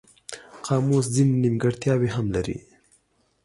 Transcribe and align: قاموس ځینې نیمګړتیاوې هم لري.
قاموس 0.65 1.05
ځینې 1.15 1.35
نیمګړتیاوې 1.43 2.09
هم 2.15 2.27
لري. 2.35 2.57